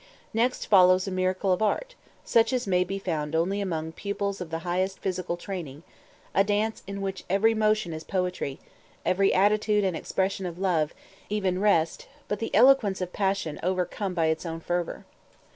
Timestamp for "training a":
5.37-6.43